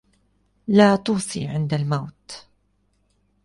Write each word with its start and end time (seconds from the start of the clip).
لا 0.67 0.95
توص 0.95 1.37
عند 1.37 1.73
الموت 1.73 2.47